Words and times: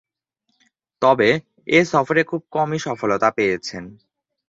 তবে, 1.01 1.29
এ 1.67 1.79
সফরে 1.85 2.21
খুব 2.23 2.41
কমই 2.51 2.79
সফলতা 2.79 3.29
পেয়েছেন। 3.31 3.83